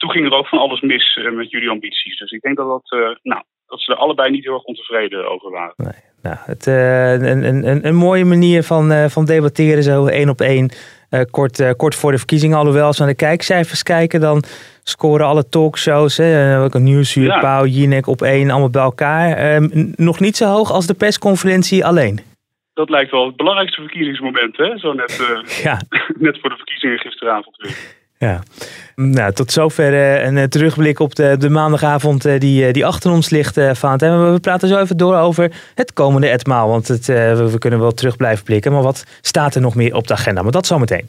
toen 0.00 0.10
ging 0.10 0.26
er 0.26 0.32
ook 0.32 0.48
van 0.48 0.58
alles 0.58 0.80
mis 0.80 1.16
uh, 1.16 1.32
met 1.32 1.50
jullie 1.50 1.70
ambities. 1.70 2.18
Dus 2.18 2.30
ik 2.30 2.40
denk 2.40 2.56
dat, 2.56 2.68
dat, 2.68 3.00
uh, 3.00 3.08
nou, 3.22 3.42
dat 3.66 3.80
ze 3.80 3.92
er 3.92 3.98
allebei 3.98 4.30
niet 4.30 4.44
heel 4.44 4.54
erg 4.54 4.62
ontevreden 4.62 5.30
over 5.30 5.50
waren. 5.50 5.74
Nee, 5.76 6.02
nou, 6.22 6.36
het, 6.40 6.66
uh, 6.66 7.12
een, 7.12 7.44
een, 7.44 7.86
een 7.86 7.94
mooie 7.94 8.24
manier 8.24 8.62
van, 8.62 9.10
van 9.10 9.24
debatteren, 9.24 9.82
zo 9.82 10.06
één 10.06 10.28
op 10.28 10.40
één. 10.40 10.70
kort, 11.30 11.76
kort 11.76 11.94
voor 11.94 12.10
de 12.10 12.18
verkiezingen. 12.18 12.58
Alhoewel, 12.58 12.86
als 12.86 12.98
we 12.98 13.04
naar 13.04 13.12
de 13.12 13.24
kijkcijfers 13.24 13.82
kijken, 13.82 14.20
dan 14.20 14.42
scoren 14.82 15.26
alle 15.26 15.48
talkshows. 15.48 16.16
Hè, 16.16 16.62
ook 16.62 16.74
een 16.74 16.82
Nieuwsuur, 16.82 17.26
ja. 17.26 17.38
Pauw, 17.38 17.64
Jinek 17.64 18.06
op 18.06 18.22
één, 18.22 18.50
allemaal 18.50 18.70
bij 18.70 18.82
elkaar. 18.82 19.36
Ehm, 19.36 19.92
nog 19.96 20.20
niet 20.20 20.36
zo 20.36 20.46
hoog 20.46 20.72
als 20.72 20.86
de 20.86 20.94
persconferentie 20.94 21.84
alleen. 21.84 22.20
Dat 22.74 22.90
lijkt 22.90 23.10
wel 23.10 23.26
het 23.26 23.36
belangrijkste 23.36 23.80
verkiezingsmoment, 23.80 24.56
hè? 24.56 24.78
Zo 24.78 24.92
net, 24.92 25.40
ja. 25.68 25.80
net 26.26 26.40
voor 26.40 26.50
de 26.50 26.56
verkiezingen 26.56 26.98
gisteravond 26.98 27.56
weer. 27.56 27.98
Ja, 28.26 28.42
nou, 28.94 29.32
tot 29.32 29.52
zover 29.52 29.92
uh, 29.92 30.24
een 30.24 30.48
terugblik 30.48 30.98
op 30.98 31.14
de, 31.14 31.36
de 31.38 31.48
maandagavond 31.48 32.26
uh, 32.26 32.38
die, 32.40 32.72
die 32.72 32.86
achter 32.86 33.10
ons 33.10 33.30
ligt, 33.30 33.56
uh, 33.56 33.74
Valentijn. 33.74 34.32
We 34.32 34.40
praten 34.40 34.68
zo 34.68 34.78
even 34.78 34.96
door 34.96 35.16
over 35.16 35.52
het 35.74 35.92
komende 35.92 36.28
etmaal, 36.28 36.68
want 36.68 36.88
het, 36.88 37.06
we, 37.06 37.54
kunnen 37.58 37.80
wel 37.80 37.92
terug 37.92 38.16
blijven 38.16 38.44
blikken. 38.44 38.72
Maar 38.72 38.82
wat 38.82 39.04
staat 39.20 39.54
er 39.54 39.60
nog 39.60 39.74
meer 39.74 39.94
op 39.94 40.06
de 40.06 40.12
agenda? 40.12 40.42
Maar 40.42 40.52
dat 40.52 40.66
zometeen. 40.66 41.08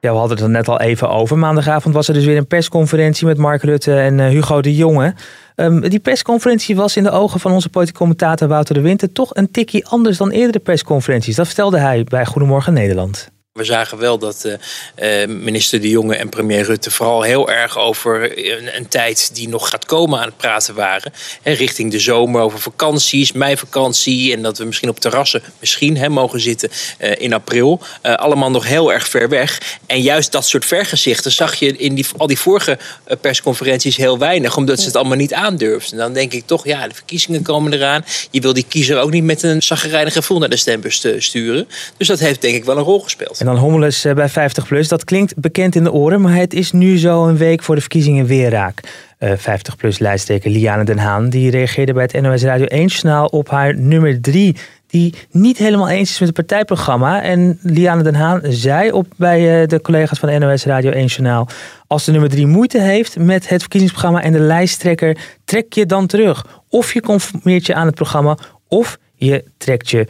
Ja, 0.00 0.12
we 0.12 0.18
hadden 0.18 0.36
het 0.36 0.46
er 0.46 0.50
net 0.50 0.68
al 0.68 0.80
even 0.80 1.10
over. 1.10 1.38
Maandagavond 1.38 1.94
was 1.94 2.08
er 2.08 2.14
dus 2.14 2.24
weer 2.24 2.36
een 2.36 2.46
persconferentie 2.46 3.26
met 3.26 3.38
Mark 3.38 3.62
Rutte 3.62 3.94
en 3.94 4.20
Hugo 4.20 4.60
de 4.60 4.74
Jonge. 4.74 5.14
Um, 5.56 5.88
die 5.88 6.00
persconferentie 6.00 6.76
was 6.76 6.96
in 6.96 7.02
de 7.02 7.10
ogen 7.10 7.40
van 7.40 7.52
onze 7.52 7.68
politieke 7.68 7.98
commentator 7.98 8.48
Wouter 8.48 8.74
de 8.74 8.80
Winter 8.80 9.12
toch 9.12 9.34
een 9.34 9.50
tikje 9.50 9.84
anders 9.84 10.16
dan 10.16 10.30
eerdere 10.30 10.58
persconferenties. 10.58 11.36
Dat 11.36 11.46
vertelde 11.46 11.78
hij 11.78 12.04
bij 12.04 12.26
Goedemorgen 12.26 12.72
Nederland. 12.72 13.30
We 13.52 13.64
zagen 13.64 13.98
wel 13.98 14.18
dat 14.18 14.44
uh, 14.44 15.26
minister 15.26 15.80
De 15.80 15.88
Jonge 15.88 16.16
en 16.16 16.28
premier 16.28 16.64
Rutte 16.64 16.90
vooral 16.90 17.22
heel 17.22 17.50
erg 17.50 17.78
over 17.78 18.38
een, 18.52 18.76
een, 18.76 18.88
tijd 18.88 19.34
die 19.34 19.48
nog 19.48 19.68
gaat 19.68 19.84
komen 19.84 20.18
aan 20.18 20.26
het 20.26 20.36
praten 20.36 20.74
waren. 20.74 21.12
Richting 21.42 21.90
de 21.90 21.98
zomer, 21.98 22.40
over 22.40 22.60
vakanties, 22.60 23.32
meivakantie. 23.32 24.32
En 24.32 24.42
dat 24.42 24.58
we 24.58 24.64
misschien 24.64 24.88
op 24.88 25.00
terrassen 25.00 25.42
misschien 25.60 25.96
hè, 25.96 26.08
mogen 26.08 26.40
zitten 26.40 26.70
in 27.18 27.32
april. 27.32 27.80
Allemaal 28.02 28.50
nog 28.50 28.66
heel 28.66 28.92
erg 28.92 29.08
ver 29.08 29.28
weg. 29.28 29.78
En 29.86 30.00
juist 30.00 30.32
dat 30.32 30.46
soort 30.46 30.64
vergezichten 30.64 31.32
zag 31.32 31.54
je 31.54 31.76
in 31.76 31.94
die, 31.94 32.06
al 32.16 32.26
die 32.26 32.38
vorige 32.38 32.78
persconferenties 33.20 33.96
heel 33.96 34.18
weinig. 34.18 34.56
Omdat 34.56 34.78
ze 34.78 34.86
het 34.86 34.96
allemaal 34.96 35.16
niet 35.16 35.34
aandurfden. 35.34 35.98
Dan 35.98 36.12
denk 36.12 36.32
ik 36.32 36.46
toch, 36.46 36.64
ja, 36.64 36.88
de 36.88 36.94
verkiezingen 36.94 37.42
komen 37.42 37.72
eraan. 37.72 38.04
Je 38.30 38.40
wil 38.40 38.52
die 38.52 38.66
kiezer 38.68 39.00
ook 39.00 39.10
niet 39.10 39.24
met 39.24 39.42
een 39.42 39.62
zaggerijnig 39.62 40.12
gevoel 40.12 40.38
naar 40.38 40.50
de 40.50 40.56
stembus 40.56 41.06
sturen. 41.18 41.68
Dus 41.96 42.06
dat 42.06 42.18
heeft 42.18 42.40
denk 42.40 42.54
ik 42.54 42.64
wel 42.64 42.76
een 42.76 42.82
rol 42.82 43.00
gespeeld. 43.00 43.40
En 43.42 43.48
dan 43.48 43.56
Hommelus 43.56 44.06
bij 44.14 44.30
50PLUS. 44.30 44.88
Dat 44.88 45.04
klinkt 45.04 45.36
bekend 45.36 45.74
in 45.74 45.84
de 45.84 45.92
oren, 45.92 46.20
maar 46.20 46.34
het 46.34 46.54
is 46.54 46.72
nu 46.72 46.98
zo 46.98 47.26
een 47.26 47.36
week 47.36 47.62
voor 47.62 47.74
de 47.74 47.80
verkiezingen 47.80 48.26
weer 48.26 48.50
raak. 48.50 48.80
Uh, 49.18 49.32
50PLUS 49.32 49.98
lijsttrekker 49.98 50.50
Liane 50.50 50.84
den 50.84 50.98
Haan 50.98 51.28
die 51.28 51.50
reageerde 51.50 51.92
bij 51.92 52.02
het 52.02 52.22
NOS 52.22 52.42
Radio 52.42 52.66
1 52.66 52.86
journaal 52.86 53.26
op 53.26 53.48
haar 53.48 53.78
nummer 53.78 54.20
3 54.20 54.56
die 54.86 55.14
niet 55.30 55.58
helemaal 55.58 55.88
eens 55.88 56.10
is 56.10 56.18
met 56.18 56.28
het 56.28 56.36
partijprogramma. 56.36 57.22
En 57.22 57.58
Liane 57.62 58.02
den 58.02 58.14
Haan 58.14 58.40
zei 58.42 58.92
op 58.92 59.06
bij 59.16 59.62
uh, 59.62 59.68
de 59.68 59.80
collega's 59.80 60.18
van 60.18 60.40
NOS 60.40 60.64
Radio 60.64 60.90
1 60.90 61.06
journaal... 61.06 61.48
als 61.86 62.04
de 62.04 62.12
nummer 62.12 62.30
3 62.30 62.46
moeite 62.46 62.80
heeft 62.80 63.18
met 63.18 63.48
het 63.48 63.60
verkiezingsprogramma 63.60 64.22
en 64.22 64.32
de 64.32 64.40
lijsttrekker... 64.40 65.18
trek 65.44 65.72
je 65.72 65.86
dan 65.86 66.06
terug. 66.06 66.62
Of 66.68 66.92
je 66.92 67.00
conformeert 67.00 67.66
je 67.66 67.74
aan 67.74 67.86
het 67.86 67.94
programma, 67.94 68.38
of 68.68 68.98
je 69.14 69.44
trekt 69.56 69.90
je 69.90 70.06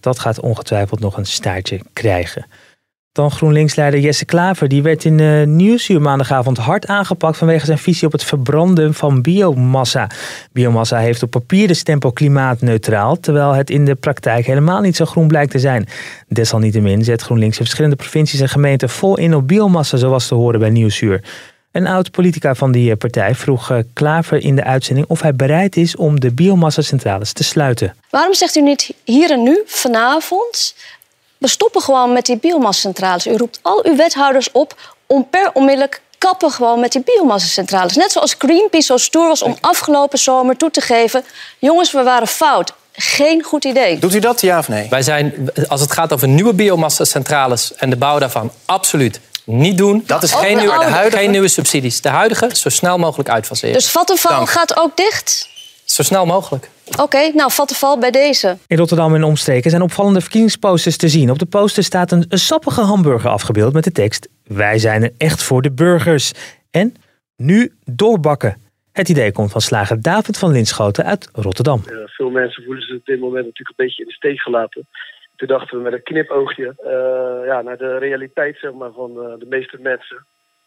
Dat 0.00 0.18
gaat 0.18 0.40
ongetwijfeld 0.40 1.00
nog 1.00 1.16
een 1.16 1.26
staartje 1.26 1.80
krijgen. 1.92 2.46
Dan 3.16 3.30
GroenLinks-leider 3.30 4.00
Jesse 4.00 4.24
Klaver. 4.24 4.68
Die 4.68 4.82
werd 4.82 5.04
in 5.04 5.18
uh, 5.18 5.46
Nieuwsuur 5.46 6.00
maandagavond 6.00 6.58
hard 6.58 6.86
aangepakt 6.86 7.36
vanwege 7.36 7.66
zijn 7.66 7.78
visie 7.78 8.06
op 8.06 8.12
het 8.12 8.24
verbranden 8.24 8.94
van 8.94 9.22
biomassa. 9.22 10.10
Biomassa 10.52 10.98
heeft 10.98 11.22
op 11.22 11.30
papier 11.30 11.68
de 11.68 11.74
stempel 11.74 12.12
klimaatneutraal, 12.12 13.20
terwijl 13.20 13.52
het 13.52 13.70
in 13.70 13.84
de 13.84 13.94
praktijk 13.94 14.46
helemaal 14.46 14.80
niet 14.80 14.96
zo 14.96 15.04
groen 15.04 15.28
blijkt 15.28 15.50
te 15.50 15.58
zijn. 15.58 15.86
Desalniettemin 16.28 17.04
zet 17.04 17.22
GroenLinks 17.22 17.58
in 17.58 17.64
verschillende 17.64 17.96
provincies 17.96 18.40
en 18.40 18.48
gemeenten 18.48 18.88
vol 18.88 19.18
in 19.18 19.34
op 19.34 19.48
biomassa, 19.48 19.96
zoals 19.96 20.28
te 20.28 20.34
horen 20.34 20.60
bij 20.60 20.70
Nieuwsuur. 20.70 21.22
Een 21.76 21.86
oud-politica 21.86 22.54
van 22.54 22.72
die 22.72 22.96
partij 22.96 23.34
vroeg 23.34 23.72
Klaver 23.92 24.42
in 24.42 24.56
de 24.56 24.64
uitzending 24.64 25.06
of 25.08 25.20
hij 25.20 25.34
bereid 25.34 25.76
is 25.76 25.96
om 25.96 26.20
de 26.20 26.32
biomassa-centrales 26.32 27.32
te 27.32 27.44
sluiten. 27.44 27.96
Waarom 28.10 28.34
zegt 28.34 28.56
u 28.56 28.60
niet 28.60 28.94
hier 29.04 29.30
en 29.30 29.42
nu, 29.42 29.62
vanavond, 29.66 30.74
we 31.38 31.48
stoppen 31.48 31.80
gewoon 31.80 32.12
met 32.12 32.26
die 32.26 32.38
biomassa-centrales? 32.38 33.26
U 33.26 33.36
roept 33.36 33.58
al 33.62 33.84
uw 33.86 33.96
wethouders 33.96 34.52
op 34.52 34.94
om 35.06 35.26
per 35.30 35.50
onmiddellijk 35.52 36.02
kappen 36.18 36.50
gewoon 36.50 36.80
met 36.80 36.92
die 36.92 37.02
biomassacentrales. 37.04 37.96
Net 37.96 38.12
zoals 38.12 38.34
Greenpeace 38.38 38.86
zo 38.86 38.96
stoer 38.96 39.26
was 39.26 39.42
om 39.42 39.56
afgelopen 39.60 40.18
zomer 40.18 40.56
toe 40.56 40.70
te 40.70 40.80
geven... 40.80 41.24
jongens, 41.58 41.92
we 41.92 42.02
waren 42.02 42.26
fout. 42.26 42.72
Geen 42.92 43.42
goed 43.42 43.64
idee. 43.64 43.98
Doet 43.98 44.14
u 44.14 44.18
dat, 44.18 44.40
ja 44.40 44.58
of 44.58 44.68
nee? 44.68 44.88
Wij 44.88 45.02
zijn, 45.02 45.50
als 45.68 45.80
het 45.80 45.92
gaat 45.92 46.12
over 46.12 46.28
nieuwe 46.28 46.54
biomassacentrales 46.54 47.74
en 47.74 47.90
de 47.90 47.96
bouw 47.96 48.18
daarvan, 48.18 48.50
absoluut 48.64 49.20
niet 49.46 49.78
doen. 49.78 50.02
Dat 50.06 50.22
is 50.22 50.32
geen 50.32 50.56
nieuwe, 50.56 50.72
huidige... 50.72 51.16
geen 51.16 51.30
nieuwe 51.30 51.48
subsidies. 51.48 52.00
De 52.00 52.08
huidige 52.08 52.50
zo 52.52 52.68
snel 52.68 52.98
mogelijk 52.98 53.28
uitfaseren. 53.28 53.74
Dus 53.74 53.90
Vattenfall 53.90 54.46
gaat 54.46 54.76
ook 54.78 54.96
dicht? 54.96 55.48
Zo 55.84 56.02
snel 56.02 56.26
mogelijk. 56.26 56.70
Oké, 56.86 57.02
okay, 57.02 57.32
nou 57.34 57.52
Vattenfall 57.52 57.98
bij 57.98 58.10
deze. 58.10 58.56
In 58.66 58.76
Rotterdam 58.76 59.14
en 59.14 59.24
omstreken 59.24 59.70
zijn 59.70 59.82
opvallende 59.82 60.20
verkiezingsposters 60.20 60.96
te 60.96 61.08
zien. 61.08 61.30
Op 61.30 61.38
de 61.38 61.46
poster 61.46 61.84
staat 61.84 62.12
een, 62.12 62.24
een 62.28 62.38
sappige 62.38 62.80
hamburger 62.80 63.30
afgebeeld 63.30 63.72
met 63.72 63.84
de 63.84 63.92
tekst... 63.92 64.28
Wij 64.46 64.78
zijn 64.78 65.02
er 65.02 65.12
echt 65.16 65.42
voor 65.42 65.62
de 65.62 65.72
burgers. 65.72 66.32
En 66.70 66.94
nu 67.36 67.74
doorbakken. 67.84 68.56
Het 68.92 69.08
idee 69.08 69.32
komt 69.32 69.52
van 69.52 69.60
slager 69.60 70.02
David 70.02 70.38
van 70.38 70.50
Linschoten 70.50 71.04
uit 71.04 71.28
Rotterdam. 71.32 71.82
Ja, 71.86 72.06
veel 72.06 72.30
mensen 72.30 72.64
voelen 72.64 72.82
zich 72.82 72.96
op 72.96 73.06
dit 73.06 73.20
moment 73.20 73.44
natuurlijk 73.44 73.78
een 73.78 73.86
beetje 73.86 74.02
in 74.02 74.08
de 74.08 74.14
steek 74.14 74.40
gelaten. 74.40 74.88
Toen 75.36 75.48
dachten 75.48 75.76
we 75.76 75.82
met 75.82 75.92
een 75.92 76.02
knipoogje 76.02 76.74
uh, 76.84 77.46
ja, 77.46 77.62
naar 77.62 77.76
de 77.76 77.98
realiteit 77.98 78.56
zeg 78.58 78.72
maar, 78.72 78.92
van 78.92 79.10
uh, 79.10 79.38
de 79.38 79.46
meeste 79.48 79.78
mensen. 79.80 80.26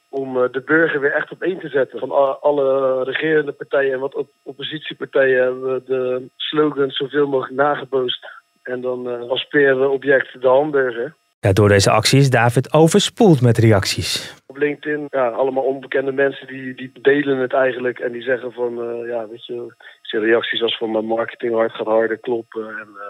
Om 0.09 0.37
uh, 0.37 0.43
de 0.51 0.61
burger 0.61 0.99
weer 0.99 1.13
echt 1.13 1.31
op 1.31 1.41
één 1.41 1.59
te 1.59 1.69
zetten. 1.69 1.99
Van 1.99 2.41
alle 2.41 3.03
regerende 3.03 3.51
partijen 3.51 3.93
en 3.93 3.99
wat 3.99 4.15
op 4.15 4.29
oppositiepartijen 4.43 5.43
hebben 5.43 5.73
we 5.73 5.81
de 5.85 6.29
slogan 6.35 6.89
zoveel 6.89 7.27
mogelijk 7.27 7.55
nageboost. 7.55 8.27
En 8.63 8.81
dan 8.81 9.29
als 9.29 9.47
object 9.89 10.41
de 10.41 10.47
hamburger. 10.47 11.15
Ja, 11.41 11.53
door 11.53 11.67
deze 11.67 11.91
actie 11.91 12.19
is 12.19 12.29
David 12.29 12.73
overspoeld 12.73 13.41
met 13.41 13.57
reacties. 13.57 14.35
Op 14.47 14.57
LinkedIn, 14.57 15.07
ja, 15.09 15.27
allemaal 15.27 15.63
onbekende 15.63 16.11
mensen 16.11 16.47
die, 16.47 16.75
die 16.75 16.91
delen 17.01 17.37
het 17.37 17.53
eigenlijk. 17.53 17.99
En 17.99 18.11
die 18.11 18.21
zeggen 18.21 18.51
van, 18.51 18.73
uh, 18.73 19.07
ja, 19.07 19.27
weet 19.27 19.45
je, 19.45 19.73
zie 20.01 20.19
reacties 20.19 20.61
als 20.61 20.77
van 20.77 20.91
mijn 20.91 21.05
marketing 21.05 21.53
hard 21.53 21.71
gaat 21.71 21.85
harder 21.85 22.17
kloppen. 22.17 22.67
En 22.67 22.87
uh, 22.95 23.01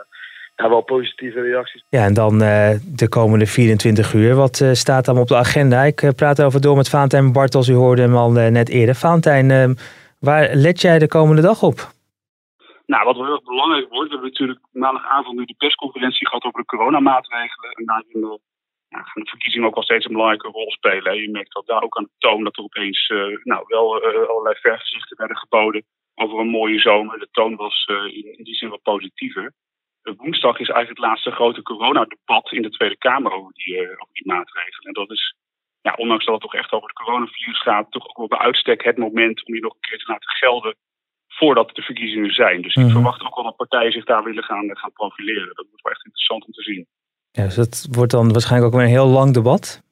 ja, 0.60 0.70
wel 0.70 0.82
positieve 0.82 1.42
reacties. 1.42 1.84
Ja, 1.89 2.04
en 2.06 2.13
dan 2.13 2.34
uh, 2.34 2.70
de 2.86 3.10
komende 3.10 3.46
24 3.46 4.13
uur. 4.13 4.36
Wat 4.36 4.63
staat 4.72 5.06
dan 5.06 5.18
op 5.18 5.28
de 5.28 5.36
agenda? 5.36 5.84
Ik 5.84 6.12
praat 6.16 6.42
over 6.42 6.62
door 6.62 6.75
met 6.75 6.89
Valentijn 6.89 7.32
Bartels. 7.32 7.68
U 7.68 7.74
hoorde 7.74 8.01
hem 8.01 8.16
al 8.16 8.32
net 8.32 8.70
eerder. 8.70 8.96
Valentijn, 8.96 9.78
waar 10.20 10.50
let 10.54 10.82
jij 10.82 11.00
de 11.00 11.08
komende 11.08 11.42
dag 11.42 11.63
op? 11.63 11.78
Nou, 12.86 13.06
wat 13.06 13.16
wel 13.16 13.25
heel 13.25 13.34
erg 13.34 13.44
belangrijk 13.44 13.89
wordt, 13.89 14.10
we 14.10 14.13
hebben 14.16 14.30
natuurlijk 14.30 14.60
maandagavond 14.72 15.38
nu 15.38 15.46
de 15.46 15.56
persconferentie 15.58 16.28
gehad 16.28 16.44
over 16.44 16.60
de 16.60 16.66
coronamaatregelen. 16.66 17.72
En 17.72 17.86
daarin 17.86 18.39
ja, 18.89 19.01
gaan 19.01 19.24
de 19.24 19.30
verkiezingen 19.30 19.68
ook 19.68 19.74
wel 19.74 19.84
steeds 19.84 20.06
een 20.06 20.12
belangrijke 20.12 20.48
rol 20.48 20.72
spelen. 20.72 21.22
Je 21.22 21.30
merkt 21.30 21.54
dat 21.54 21.68
daar 21.68 21.84
ook 21.84 21.98
aan 21.98 22.04
de 22.04 22.18
toon 22.18 22.44
dat 22.44 22.58
er 22.58 22.63
opeens 22.63 23.10
uh, 23.10 23.38
nou, 23.44 23.63
wel 23.68 23.88
uh, 23.98 24.30
allerlei 24.30 24.56
vergezichten 24.56 25.18
werden 25.18 25.38
geboden 25.38 25.84
over 26.16 26.39
een 26.39 26.58
mooie 26.60 26.80
zomer. 26.80 27.20
De 27.20 27.28
toon 27.32 27.56
was 27.56 27.86
in, 27.88 28.38
in, 28.38 28.44
die 28.44 28.56
zin 28.56 28.70
wat 28.70 28.82
positiever. 28.82 29.54
Woensdag 30.18 30.60
is 30.60 30.70
eigenlijk 30.70 31.00
het 31.00 31.08
laatste 31.08 31.32
grote 31.32 31.62
coronadebat 31.62 32.51
in 32.51 32.62
de 32.62 32.70
Tweede 32.70 32.98
Kamer 32.98 33.32
over 33.32 33.54
die, 33.54 33.82
over 33.82 34.13
die 34.13 34.28
maatregelen. 34.28 34.88
En 34.88 34.94
dat 34.94 35.12
is, 35.12 35.36
ja, 35.82 35.94
ondanks 35.98 36.25
dat 36.25 36.34
het 36.34 36.44
toch 36.44 36.56
echt 36.56 36.72
over 36.72 36.88
het 36.88 36.98
coronavirus 36.98 37.62
gaat, 37.62 37.92
toch 37.92 38.08
ook 38.08 38.18
wel 38.18 38.28
bij 38.28 38.38
uitstek 38.38 38.84
het 38.84 38.98
moment 38.98 39.46
om 39.46 39.54
je 39.54 39.62
nog 39.62 39.74
een 39.74 39.89
keer 39.89 39.98
te 39.98 40.12
laten 40.12 40.30
gelden 40.30 40.75
voordat 41.28 41.75
de 41.75 41.82
verkiezingen 41.82 42.32
zijn. 42.32 42.62
Dus 42.62 42.75
ik 42.75 42.84
mhm. 42.84 42.92
verwacht 42.92 43.22
ook 43.22 43.36
wel 43.36 43.44
dat 43.44 43.56
partijen 43.56 43.92
zich 43.92 44.06
daar 44.06 44.24
willen 44.24 44.44
gaan, 44.44 44.78
gaan 44.78 44.94
profileren. 44.94 45.56
Dat 45.56 45.66
wordt 45.70 45.84
wel 45.84 45.94
echt 45.94 46.06
interessant 46.06 46.46
om 46.46 46.51
te 46.51 46.62
zien. 46.62 46.88
Ja, 47.32 47.44
dus 47.44 47.56
dat 47.56 47.88
wordt 47.92 48.12
dan 48.12 48.32
waarschijnlijk 48.32 48.74
ook 48.74 48.80
weer 48.80 48.88
een 48.88 48.98
heel 49.00 49.08
lang 49.08 49.34
debat? 49.34 49.84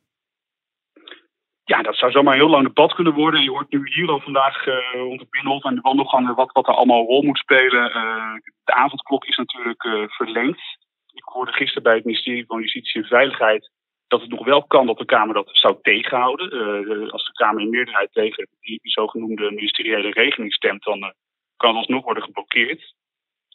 Ja, 1.68 1.82
dat 1.82 1.96
zou 1.96 2.12
zomaar 2.12 2.34
een 2.34 2.40
heel 2.40 2.50
lang 2.50 2.68
debat 2.68 2.94
kunnen 2.94 3.14
worden. 3.14 3.44
Je 3.44 3.50
hoort 3.50 3.72
nu 3.72 3.92
hier 3.94 4.10
al 4.10 4.20
vandaag 4.20 4.66
uh, 4.66 4.76
rond 4.94 5.20
de 5.20 5.28
Binnenhof 5.30 5.64
en 5.64 5.76
de 5.76 5.82
wandelgangen 5.82 6.36
wat, 6.36 6.52
wat 6.52 6.68
er 6.68 6.74
allemaal 6.74 7.00
een 7.00 7.06
rol 7.06 7.24
moet 7.24 7.38
spelen. 7.38 7.90
Uh, 7.90 8.34
de 8.64 8.74
avondklok 8.74 9.26
is 9.26 9.38
natuurlijk 9.38 9.84
uh, 9.84 10.04
verlengd. 10.08 10.62
Ik 11.14 11.24
hoorde 11.24 11.52
gisteren 11.52 11.84
bij 11.84 11.96
het 11.96 12.06
ministerie 12.06 12.46
van 12.46 12.60
Justitie 12.60 13.02
en 13.02 13.08
Veiligheid 13.08 13.72
dat 14.08 14.22
het 14.22 14.30
nog 14.30 14.46
wel 14.46 14.64
kan 14.64 14.86
dat 14.86 14.98
de 14.98 15.06
Kamer 15.06 15.34
dat 15.34 15.50
zou 15.52 15.78
tegenhouden. 15.82 17.12
als 17.12 17.26
de 17.26 17.32
Kamer 17.32 17.62
in 17.62 17.70
meerderheid 17.70 18.14
tegen 18.14 18.48
die, 18.60 18.80
zogenoemde 18.82 19.52
ministeriële 19.52 20.12
regeling 20.12 20.54
stemt, 20.54 20.84
dan 20.84 21.14
kan 21.58 21.76
alsnog 21.76 22.04
worden 22.04 22.24
geblokkeerd. 22.24 22.94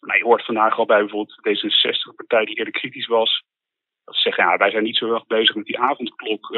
Maar 0.01 0.17
je 0.17 0.25
hoort 0.25 0.45
vandaag 0.45 0.79
al 0.79 0.87
bij 0.87 0.99
bijvoorbeeld 0.99 1.41
D66-partij 1.49 2.45
die 2.45 2.57
eerder 2.57 2.73
kritisch 2.73 3.07
was. 3.07 3.43
Dat 4.05 4.15
ze 4.15 4.21
zeggen, 4.21 4.45
ja, 4.45 4.57
wij 4.57 4.71
zijn 4.71 4.83
niet 4.83 4.97
zo 4.97 5.15
erg 5.15 5.27
bezig 5.27 5.55
met 5.55 5.67
die 5.67 5.79
avondklok. 5.79 6.51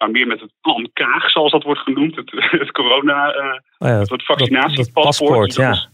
Maar 0.00 0.10
meer 0.10 0.26
met 0.26 0.40
het 0.40 0.52
plan 0.60 0.90
Kaag, 0.92 1.30
zoals 1.30 1.52
dat 1.52 1.62
wordt 1.62 1.80
genoemd. 1.80 2.16
Het, 2.16 2.30
het 2.64 2.70
corona, 2.70 3.36
uh, 3.36 3.58
oh 3.78 3.88
ja, 3.88 3.98
het 3.98 4.24
vaccinatiepaspoort. 4.24 5.54
Dat, 5.54 5.64
ja. 5.64 5.88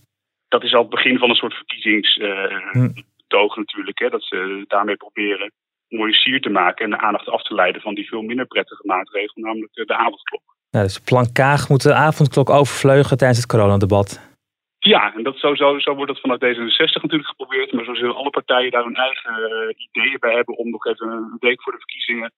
dat, 0.48 0.62
is 0.62 0.74
al 0.74 0.80
het 0.80 0.90
begin 0.90 1.18
van 1.18 1.28
een 1.28 1.36
soort 1.36 1.54
verkiezingsbetoog 1.54 3.54
hm. 3.54 3.60
natuurlijk. 3.60 3.98
Hè, 3.98 4.08
dat 4.08 4.22
ze 4.22 4.64
daarmee 4.66 4.96
proberen 4.96 5.52
mooie 5.88 6.14
sier 6.14 6.40
te 6.40 6.48
maken 6.48 6.84
en 6.84 6.90
de 6.90 6.98
aandacht 6.98 7.28
af 7.28 7.42
te 7.42 7.54
leiden 7.54 7.82
van 7.82 7.94
die 7.94 8.08
veel 8.08 8.22
minder 8.22 8.46
prettige 8.46 8.82
maatregel, 8.86 9.42
namelijk 9.42 9.72
de, 9.72 9.84
de 9.84 9.96
avondklok. 9.96 10.42
Ja, 10.70 10.82
dus 10.82 11.00
plan 11.00 11.32
Kaag 11.32 11.68
moet 11.68 11.82
de 11.82 11.94
avondklok 11.94 12.50
overvleugelen 12.50 13.18
tijdens 13.18 13.38
het 13.38 13.50
coronadebat. 13.50 14.34
Ja, 14.78 15.14
en 15.14 15.22
dat 15.22 15.38
zo, 15.38 15.54
zo, 15.54 15.78
zo 15.78 15.94
wordt 15.94 16.12
dat 16.12 16.20
vanuit 16.20 16.44
D66 16.44 17.02
natuurlijk 17.02 17.28
geprobeerd. 17.28 17.72
Maar 17.72 17.84
zo 17.84 17.94
zullen 17.94 18.16
alle 18.16 18.30
partijen 18.30 18.70
daar 18.70 18.84
hun 18.84 18.96
eigen 18.96 19.38
uh, 19.38 19.74
ideeën 19.76 20.18
bij 20.18 20.34
hebben 20.34 20.56
om 20.56 20.70
nog 20.70 20.86
even 20.86 21.08
een 21.08 21.36
week 21.38 21.62
voor 21.62 21.72
de 21.72 21.78
verkiezingen 21.78 22.32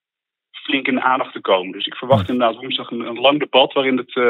flink 0.69 0.87
in 0.87 0.95
de 0.95 1.03
aandacht 1.03 1.33
te 1.33 1.41
komen. 1.41 1.73
Dus 1.73 1.87
ik 1.87 1.95
verwacht 1.95 2.29
inderdaad 2.29 2.61
woensdag 2.61 2.91
een, 2.91 3.01
een 3.01 3.21
lang 3.21 3.39
debat 3.39 3.73
waarin 3.73 3.97
het 3.97 4.15
uh, 4.17 4.25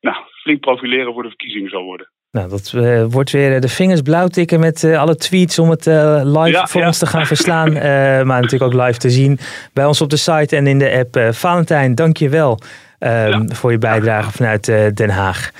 nou, 0.00 0.16
flink 0.42 0.60
profileren 0.60 1.12
voor 1.12 1.22
de 1.22 1.28
verkiezingen 1.28 1.70
zal 1.70 1.82
worden. 1.82 2.10
Nou, 2.30 2.48
dat 2.48 2.72
uh, 2.76 3.04
wordt 3.04 3.30
weer 3.30 3.60
de 3.60 3.68
vingers 3.68 4.00
blauw 4.00 4.26
tikken 4.26 4.60
met 4.60 4.84
alle 4.84 5.16
tweets 5.16 5.58
om 5.58 5.70
het 5.70 5.86
live 5.86 6.64
voor 6.66 6.84
ons 6.84 6.98
te 6.98 7.06
gaan 7.06 7.26
verslaan. 7.26 7.72
maar 8.28 8.40
natuurlijk 8.40 8.74
ook 8.74 8.82
live 8.86 8.98
te 8.98 9.10
zien 9.10 9.38
bij 9.72 9.84
ons 9.84 10.00
op 10.00 10.10
de 10.10 10.16
site 10.16 10.56
en 10.56 10.66
in 10.66 10.78
de 10.78 10.92
app. 10.92 11.34
Valentijn, 11.34 11.94
dank 11.94 12.16
je 12.16 12.28
wel 12.28 12.58
ehm, 12.98 13.48
voor 13.48 13.70
je 13.70 13.78
bijdrage 13.78 14.30
vanuit 14.30 14.64
Den 14.96 15.10
Haag. 15.10 15.50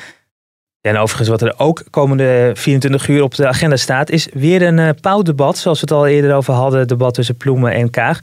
en 0.81 0.97
overigens, 0.97 1.29
wat 1.29 1.43
er 1.43 1.55
ook 1.57 1.85
komende 1.91 2.51
24 2.55 3.09
uur 3.09 3.23
op 3.23 3.35
de 3.35 3.47
agenda 3.47 3.77
staat, 3.77 4.11
is 4.11 4.29
weer 4.33 4.63
een 4.63 5.01
pauwdebat. 5.01 5.59
Zoals 5.59 5.81
we 5.81 5.87
het 5.87 5.99
al 5.99 6.07
eerder 6.07 6.35
over 6.35 6.55
hadden, 6.55 6.89
debat 6.89 7.15
tussen 7.15 7.37
Ploemen 7.37 7.73
en 7.73 7.91
Kaag. 7.91 8.21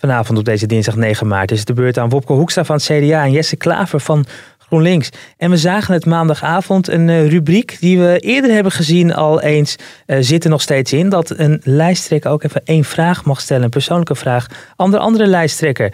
Vanavond 0.00 0.38
op 0.38 0.44
deze 0.44 0.66
dinsdag 0.66 0.96
9 0.96 1.26
maart 1.26 1.50
is 1.50 1.58
het 1.58 1.66
de 1.66 1.72
beurt 1.72 1.98
aan 1.98 2.08
Wopke 2.08 2.32
Hoekstra 2.32 2.64
van 2.64 2.76
het 2.76 2.84
CDA 2.84 3.24
en 3.24 3.30
Jesse 3.30 3.56
Klaver 3.56 4.00
van 4.00 4.26
GroenLinks. 4.58 5.08
En 5.36 5.50
we 5.50 5.56
zagen 5.56 5.94
het 5.94 6.06
maandagavond 6.06 6.88
een 6.88 7.08
uh, 7.08 7.28
rubriek 7.28 7.76
die 7.80 7.98
we 7.98 8.18
eerder 8.18 8.50
hebben 8.50 8.72
gezien 8.72 9.14
al 9.14 9.40
eens 9.40 9.76
uh, 10.06 10.16
zit 10.20 10.44
nog 10.44 10.60
steeds 10.60 10.92
in. 10.92 11.08
Dat 11.08 11.38
een 11.38 11.60
lijsttrekker 11.64 12.30
ook 12.30 12.42
even 12.42 12.60
één 12.64 12.84
vraag 12.84 13.24
mag 13.24 13.40
stellen, 13.40 13.64
een 13.64 13.70
persoonlijke 13.70 14.14
vraag, 14.14 14.46
aan 14.76 14.90
de 14.90 14.98
andere 14.98 15.26
lijsttrekker. 15.26 15.92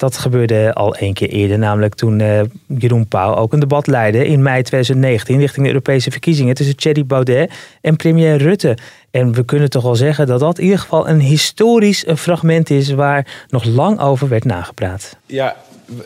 Dat 0.00 0.16
gebeurde 0.16 0.74
al 0.74 0.94
één 0.94 1.14
keer 1.14 1.28
eerder, 1.28 1.58
namelijk 1.58 1.94
toen 1.94 2.18
uh, 2.18 2.40
Jeroen 2.66 3.06
Pauw 3.06 3.34
ook 3.34 3.52
een 3.52 3.60
debat 3.60 3.86
leidde 3.86 4.26
in 4.26 4.42
mei 4.42 4.62
2019 4.62 5.38
richting 5.38 5.66
de 5.66 5.72
Europese 5.72 6.10
verkiezingen 6.10 6.54
tussen 6.54 6.76
Thierry 6.76 7.06
Baudet 7.06 7.52
en 7.80 7.96
premier 7.96 8.36
Rutte. 8.36 8.76
En 9.10 9.32
we 9.32 9.44
kunnen 9.44 9.70
toch 9.70 9.82
wel 9.82 9.96
zeggen 9.96 10.26
dat 10.26 10.40
dat 10.40 10.58
in 10.58 10.64
ieder 10.64 10.78
geval 10.78 11.08
een 11.08 11.20
historisch 11.20 12.04
fragment 12.16 12.70
is 12.70 12.90
waar 12.90 13.44
nog 13.48 13.64
lang 13.64 14.00
over 14.00 14.28
werd 14.28 14.44
nagepraat. 14.44 15.16
Ja, 15.26 15.56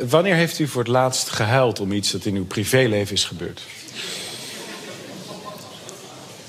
wanneer 0.08 0.34
heeft 0.34 0.58
u 0.58 0.66
voor 0.66 0.82
het 0.82 0.90
laatst 0.90 1.30
gehuild 1.30 1.80
om 1.80 1.92
iets 1.92 2.10
dat 2.10 2.24
in 2.24 2.34
uw 2.34 2.46
privéleven 2.46 3.14
is 3.14 3.24
gebeurd? 3.24 3.62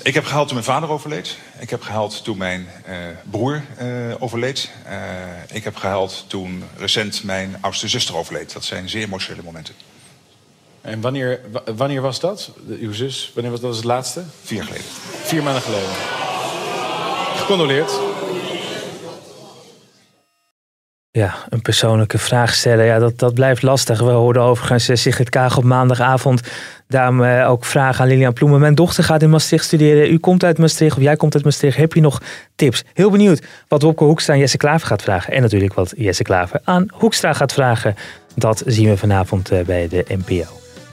Ik 0.06 0.14
heb 0.14 0.24
gehuild 0.24 0.48
toen 0.48 0.56
mijn 0.56 0.68
vader 0.68 0.90
overleed. 0.90 1.38
Ik 1.58 1.70
heb 1.70 1.82
gehuild 1.82 2.24
toen 2.24 2.36
mijn 2.36 2.68
uh, 2.88 2.94
broer 3.30 3.62
uh, 3.82 4.14
overleed. 4.18 4.70
Uh, 4.86 5.56
ik 5.56 5.64
heb 5.64 5.76
gehuild 5.76 6.24
toen 6.26 6.64
recent 6.76 7.24
mijn 7.24 7.56
oudste 7.60 7.88
zuster 7.88 8.16
overleed. 8.16 8.52
Dat 8.52 8.64
zijn 8.64 8.88
zeer 8.88 9.02
emotionele 9.02 9.42
momenten. 9.42 9.74
En 10.80 11.00
wanneer, 11.00 11.40
wanneer 11.76 12.00
was 12.00 12.20
dat? 12.20 12.50
Uw 12.68 12.92
zus? 12.92 13.30
Wanneer 13.34 13.52
was 13.52 13.60
dat 13.60 13.74
het 13.74 13.84
laatste? 13.84 14.22
Vier 14.42 14.56
jaar 14.56 14.66
geleden. 14.66 14.86
Vier 15.22 15.42
maanden 15.42 15.62
geleden. 15.62 15.92
Gecondoleerd. 17.36 17.90
Ja, 21.16 21.34
een 21.48 21.62
persoonlijke 21.62 22.18
vraag 22.18 22.54
stellen, 22.54 22.84
ja, 22.84 22.98
dat, 22.98 23.18
dat 23.18 23.34
blijft 23.34 23.62
lastig. 23.62 24.00
We 24.00 24.10
hoorden 24.10 24.42
overigens 24.42 24.88
uh, 24.88 24.96
Sigrid 24.96 25.28
Kaag 25.28 25.56
op 25.56 25.64
maandagavond 25.64 26.40
daarom 26.88 27.22
uh, 27.22 27.50
ook 27.50 27.64
vragen 27.64 28.02
aan 28.02 28.08
Lilian 28.08 28.32
Ploemen. 28.32 28.60
Mijn 28.60 28.74
dochter 28.74 29.04
gaat 29.04 29.22
in 29.22 29.30
Maastricht 29.30 29.64
studeren. 29.64 30.12
U 30.12 30.18
komt 30.18 30.44
uit 30.44 30.58
Maastricht 30.58 30.96
of 30.96 31.02
jij 31.02 31.16
komt 31.16 31.34
uit 31.34 31.44
Maastricht. 31.44 31.76
Heb 31.76 31.92
je 31.92 32.00
nog 32.00 32.22
tips? 32.56 32.84
Heel 32.94 33.10
benieuwd 33.10 33.42
wat 33.68 33.82
Wopke 33.82 34.04
Hoekstra 34.04 34.32
aan 34.34 34.38
Jesse 34.38 34.56
Klaver 34.56 34.86
gaat 34.86 35.02
vragen. 35.02 35.32
En 35.32 35.42
natuurlijk 35.42 35.74
wat 35.74 35.94
Jesse 35.96 36.22
Klaver 36.22 36.60
aan 36.64 36.86
Hoekstra 36.92 37.32
gaat 37.32 37.52
vragen. 37.52 37.94
Dat 38.34 38.62
zien 38.66 38.88
we 38.88 38.96
vanavond 38.96 39.52
uh, 39.52 39.60
bij 39.60 39.88
de 39.88 40.04
NPO. 40.08 40.44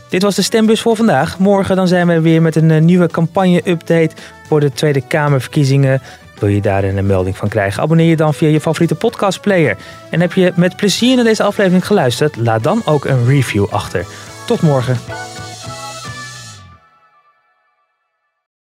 Dit 0.09 0.21
was 0.21 0.35
de 0.35 0.41
stembus 0.41 0.81
voor 0.81 0.95
vandaag. 0.95 1.39
Morgen 1.39 1.75
dan 1.75 1.87
zijn 1.87 2.07
we 2.07 2.21
weer 2.21 2.41
met 2.41 2.55
een 2.55 2.85
nieuwe 2.85 3.07
campagne-update 3.07 4.15
voor 4.47 4.59
de 4.59 4.71
Tweede 4.71 5.01
Kamerverkiezingen 5.07 6.01
Wil 6.43 6.51
je 6.51 6.61
daar 6.61 6.83
een 6.83 7.05
melding 7.05 7.37
van 7.37 7.49
krijgen? 7.49 7.83
Abonneer 7.83 8.09
je 8.09 8.15
dan 8.15 8.33
via 8.33 8.47
je 8.47 8.61
favoriete 8.61 8.95
podcastplayer. 8.95 9.77
En 10.09 10.21
heb 10.21 10.33
je 10.33 10.51
met 10.55 10.75
plezier 10.75 11.15
naar 11.15 11.25
deze 11.25 11.43
aflevering 11.43 11.85
geluisterd? 11.85 12.35
Laat 12.35 12.63
dan 12.63 12.81
ook 12.85 13.05
een 13.05 13.25
review 13.25 13.65
achter. 13.69 14.05
Tot 14.45 14.61
morgen. 14.61 14.97